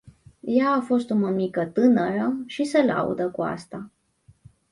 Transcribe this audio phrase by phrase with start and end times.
[0.41, 3.91] Ea a fost o mămică tânără și se laudă cu asta.